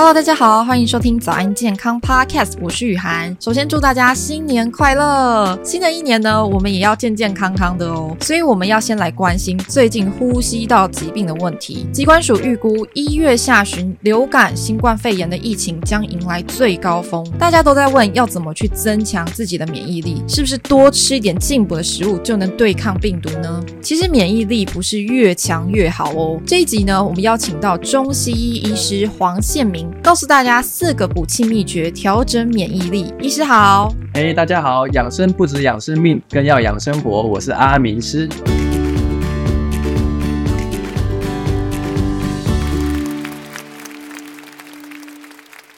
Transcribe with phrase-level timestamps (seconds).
[0.00, 3.36] Hello，大家好，欢迎收听早安健康 Podcast，我是雨涵。
[3.38, 5.60] 首先祝大家新年快乐！
[5.62, 8.16] 新的一年呢，我们也要健健康康的哦。
[8.22, 11.86] 所以我们要先来关心最近呼吸道疾病的问题。
[11.92, 17.22] 疾管署预估一月下旬流感、新冠肺炎的疫情将迎来最高峰。
[17.38, 23.62] 大家都在问要怎么去增强自己的免疫力，是不是多吃一点进补的食物就能对抗病毒呢？
[23.82, 26.40] 其实免疫力不是越强越好哦。
[26.46, 29.89] 这一集呢，我们邀请到中西医医师黄宪明。
[30.02, 33.12] 告诉大家四个补气秘诀，调整免疫力。
[33.20, 37.22] 医师好，哎，大家好，养生不止养生命，更要养生活。
[37.22, 38.28] 我是阿明师。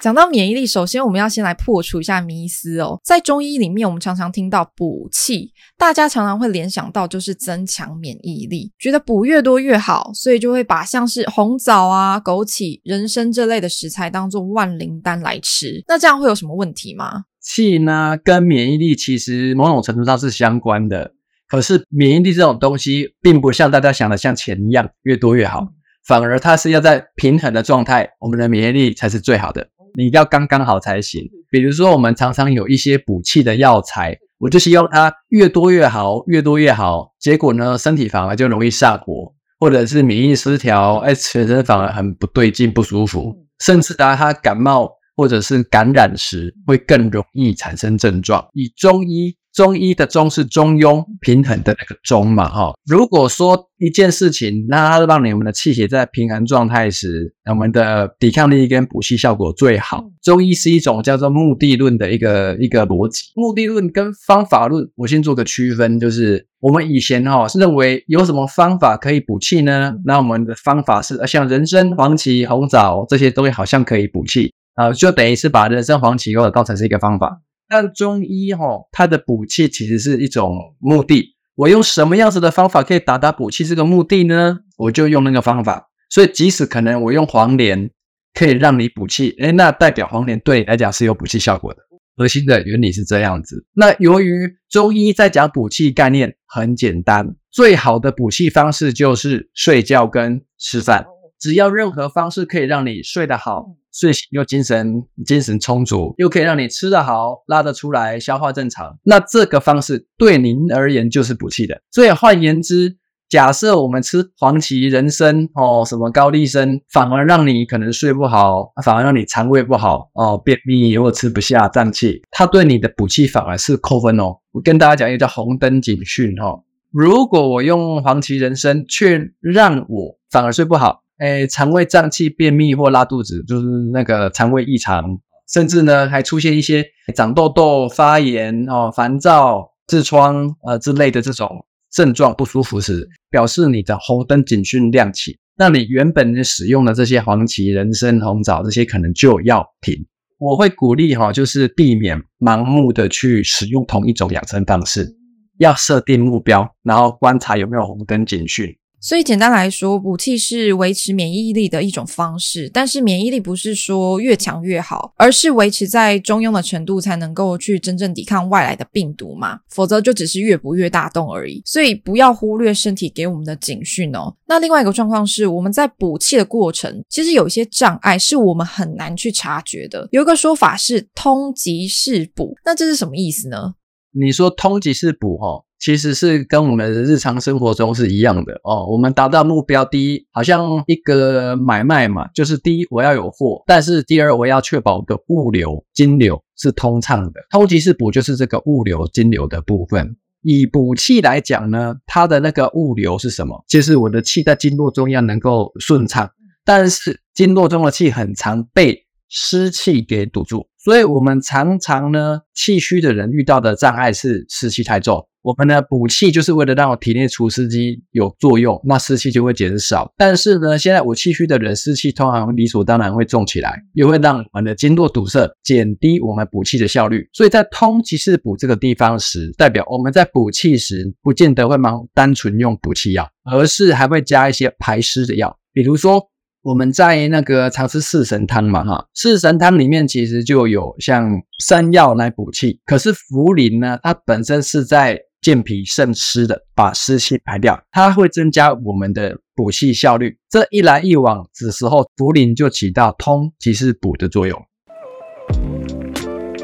[0.03, 3.01] 讲到免疫力，首先我们要先来破除一下迷思哦。
[3.05, 15.85] 在中医里面，我们常常听到补气，大家常常会联想到就是增强免疫力，觉得补越多越好，所以就会把像是红枣啊、枸杞、人参这类的食材当做万灵丹来吃。
[15.87, 17.27] 那这样会有什么问题吗？
[17.41, 21.13] 气呢，跟免疫力其实某种程度上是相关的，
[21.47, 25.69] 可是免疫力这种东西，并不像大家想的像钱一样越多越好，
[26.05, 29.69] 反而它是要在平衡的状态，我们的免疫力才是最好的。
[29.95, 31.29] 你要刚刚好才行。
[31.51, 37.13] 比如说，我们常常有一些补气的药材，我就希望它越多越好，越多越好。
[37.19, 48.47] 结果呢，身体反而就容易上火，或者是免疫失调，哎，全身反而很不对劲、不舒服，甚至当他感冒或者是感染时，会更容易产生症状。
[48.55, 49.37] 以中医。
[49.53, 52.73] 中医的中是中庸平衡的那个中嘛，哈。
[52.87, 60.05] 如果说一件事情，那它让你们的气血在平衡状态时，我们的抵抗力跟补气效果最好。
[60.23, 63.25] 中医是一种叫做目的论的一个一个逻辑。
[63.35, 69.93] 目的论跟方法论，我先做个区分，就是我们以前哈是认为有什么方法可以补气呢？
[70.07, 77.43] 那我们的方法是像人参、黄芪、红枣这些东西好像可以补气啊，就等于是把人参、黄芪或者当成是一个方法。
[77.73, 81.35] 但中医哈、哦，它的补气其实是一种目的。
[81.55, 84.59] 我用什么样子的方法可以达到补气这个目的呢？
[84.77, 85.89] 我就用那个方法。
[86.11, 87.91] 所以，即使可能我用黄连
[88.35, 91.81] 可以让你补气，诶，那代表黄连对你来讲是有补气效果的。
[92.15, 93.65] 核心的原理是这样子。
[93.73, 101.07] 那由于中医在讲补气概念很简单，最好的补气方式就是睡觉跟吃饭。
[101.43, 103.75] 只要任何方式可以让你睡得好。
[103.93, 111.79] 睡醒又精神精神充足，又可以让你吃得好、拉得出来、消化正常，那这个方式对您而言就是补气的。
[111.91, 112.97] 所以换言之，
[113.29, 124.39] 假设我们吃黄芪、人参哦，什么高丽参，反而让你可能睡不好，反而让你肠胃不好哦，便秘或吃不下、胀气，它对你的补气反而是扣分哦。
[124.53, 131.02] 我跟大家讲一个叫红灯警讯哈、哦，如果我用黄芪、人参，却让我反而睡不好。
[131.23, 135.05] 诶，肠胃胀气、便秘或拉肚子，就是那个肠胃异常，
[135.53, 136.85] 甚至呢还出现一些
[137.15, 149.95] 长痘痘、发炎哦、烦躁、痔疮呃之类的这种症状不舒服时，表示你的红灯警讯亮起，那你原本使用的这些黄芪、人参、红枣这些可能就要停。
[150.39, 155.15] 我会鼓励哈，就是避免盲目的去使用同一种养生方式，
[155.59, 158.77] 要设定目标，然后观察有没有红灯警讯。
[159.03, 171.61] 所以简单来说，补气是维持免疫力的一种方式，但是免疫力不是说越强越好，而是维持在中庸的程度才能够去真正抵抗外来的病毒嘛，否则就只是越补越大洞而已。
[171.67, 174.33] 所以不要忽略身体给我们的警讯哦。
[174.47, 180.09] 那另外一个状况是，我们在补气的过程，其实有一些障碍是我们很难去察觉的。
[180.13, 183.75] 有一个说法是通即是补，那这是什么意思呢？
[184.15, 185.65] 你说通即是补，哈。
[185.83, 188.87] 其实是跟我们的日常生活中是一样的哦。
[188.89, 197.41] 我们达到目标，第一，好像一个买卖嘛，就是第一我要有货，但是第二我要确保的物流金流是通畅的。
[197.51, 200.17] 通即是补，就是这个物流金流的部分。
[200.43, 203.65] 以补气来讲呢，它的那个物流是什么？
[203.69, 206.31] 就是我的气在经络中要能够顺畅，
[206.65, 215.25] 但是经络中的气很常被湿气给堵住，所以我们常常呢，气虚的人遇到的障碍是湿气太重。
[215.43, 220.13] 我们呢补气就是为了让我体内除湿机有作用，那湿气就会减少。
[220.17, 227.29] 但是呢，现在我气虚的人，湿气通常理所当然会重起来，也会让我们的经络堵塞，减低我们补气的效率。
[227.33, 236.32] 所以在通即是补这个地方时，代表我们在补气时，不见得会盲单纯用补气药，而是还会加一些排湿的药，比如说。
[236.63, 250.39] 我们在那个常吃四神汤嘛，哈，四神汤里面其实就有像山药来补气，可是茯苓呢，它本身是在健脾渗湿的，把湿气排掉，它会增加我们的补气效率。
[250.49, 254.63] 这一来一往，的时候茯苓就起到通即是补的作用。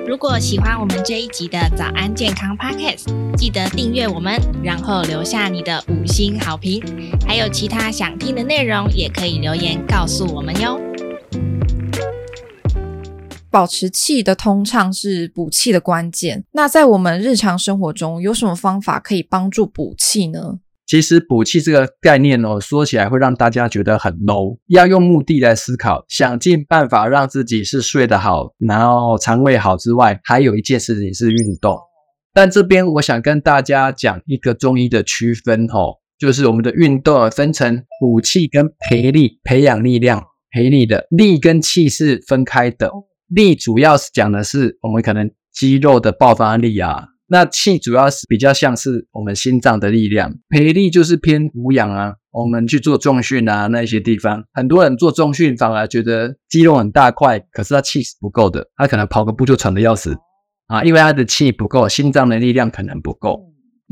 [0.08, 3.04] 如果喜欢我们这一集的早安健康 Podcast，
[3.36, 6.82] 记得订阅我们，然后留下你的五星好评。
[7.26, 10.80] 还有其他想听的内容，也可以留言告诉我们哟。
[13.50, 16.42] 保持气的通畅是补气的关键。
[16.52, 20.60] 那在我们日常生活中，有什么方法可以帮助补气呢？
[20.88, 24.58] 其实补气这个概念哦，说起来会让大家觉得很 low。
[24.68, 31.76] 要用目的来思考，想尽办法让自己是睡得好，然后肠胃好之外，还有一件事情是运动。
[32.32, 42.90] 但这边我想跟大家讲一个中医的区分哦，就是我们的运动分成补气跟培力，培养力量，培力的力跟气是分开的。
[43.28, 50.34] 力主要是讲的是我们可能肌肉的爆发力啊，那气主要是比较像是我们心脏的力量。
[50.48, 60.16] 培力就是偏无氧啊，我们去做重训啊，那些地方，很多人做重训反而觉得肌肉很大块，可是他气是不够的，他可能跑个步就喘得要死
[60.68, 63.38] 啊，因为他的气不够，心脏的力量可能不够。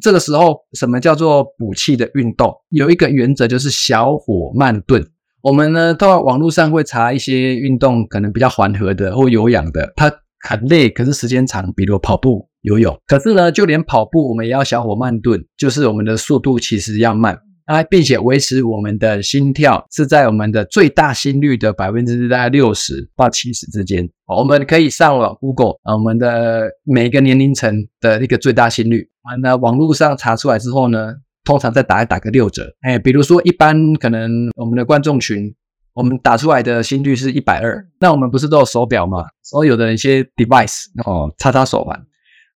[0.02, 2.52] 这个时候，什么叫做补气的运动？
[2.70, 5.02] 有一个原则就是小火慢炖。
[5.42, 12.94] 我们呢，到网络上会查一些运动，可能比较缓和的或有氧的，它很累，可是时间长，比如跑步、游泳。
[13.06, 24.08] 可是呢，就连跑步，我们也要小火慢炖，就是我们的速度其实要慢啊，并且维持我们的心跳是在我们的最大心率的百分之大概六十到七十之间。
[24.26, 31.14] 我们可以上网 Google 啊，我们的每个年龄层的一个最大心率啊，那网络上查出来之后呢，
[31.44, 35.54] 通常再打打个六折，哎，比如说一般可能我们的观众群，
[35.94, 39.24] 我们打出来的心率是一百二，那我们不是都有手表吗？
[39.42, 42.00] 所有的一些 device 哦，插插手环，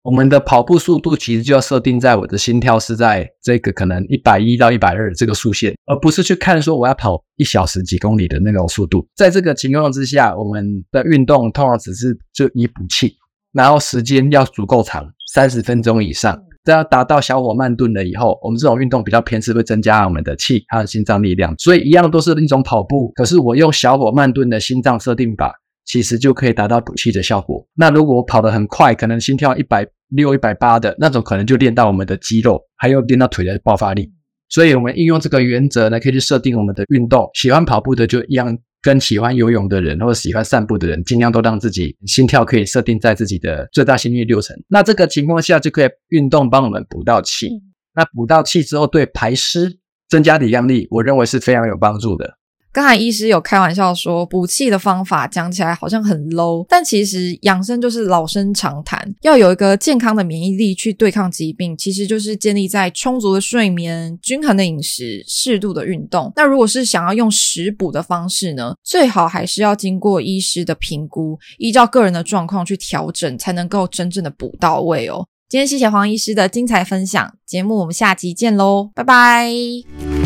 [0.01, 9.05] 我们的跑步速度其实就要设定在我的心跳是在这个可能一百一到一百二这个速线，而不是去看说我要跑一小时几公里的那种速度。
[9.15, 13.13] 在这个情况之下，我们的运动通常只是就以补气，
[13.51, 16.41] 然后时间要足够长，三十分钟以上。
[16.65, 21.55] 这要达到小火慢炖了以后，我们这种运动比较偏是会增加我们的气，还有心脏力量。
[21.57, 25.55] 所以一样都是一种跑步，可是我用小火慢炖的心脏设定法，
[25.89, 27.67] 其实就可以达到补气的效果。
[27.75, 34.09] 那如果我跑得很快，可能心跳一百六、一百八的那种，可能就练到我们的肌肉，还有练到腿的爆发力。
[34.47, 37.29] 所以我们应用这个原则呢，可以去设定我们的运动。
[37.33, 38.57] 喜欢跑步的就一样。
[38.81, 44.55] 跟喜欢游泳的人或者喜欢散步的人，尽量都让自己心跳可以设定在自己的最大心率六成。
[44.69, 47.49] 那这个情况下就可以运动帮我们补到气。
[47.93, 49.77] 那补到气之后，对排湿、
[50.07, 52.38] 增加抵抗力，我认为是非常有帮助的。
[52.71, 59.13] 刚才医师有开玩笑说，补气的方法讲起来好像很 low，但其实养生就是老生常谈。
[59.21, 66.31] 要有一个健康的免疫力去对抗疾病，其实就是建立在充足的睡眠、均衡的饮食、适度的运动。
[66.35, 75.25] 那如果是想要用食补的方式呢，最好还是要经过医师的评估，依照个人的状况去调整，才能够真正的补到位哦。
[75.49, 80.18] 今天谢谢黄医师的精彩分享，节目我们下集见喽，拜拜。